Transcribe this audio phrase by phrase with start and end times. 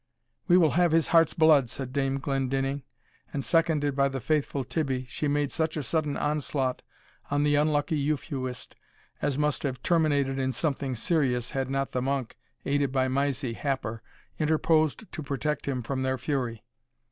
[0.47, 2.81] "We will have his heart's blood!" said Dame Glendinning;
[3.31, 6.81] and, seconded by the faithful Tibbie, she made such a sudden onslaught
[7.29, 8.75] on the unlucky Euphuist,
[9.21, 12.35] as must have terminated in something serious, had not the monk,
[12.65, 14.01] aided by Mysie Happer,
[14.39, 16.63] interposed to protect him from their fury.